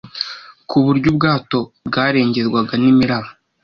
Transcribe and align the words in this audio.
ku 0.69 0.77
buryo 0.85 1.07
ubwato 1.13 1.57
bwarengerwaga 1.87 2.73
n 2.81 2.83
imiraba 2.91 3.29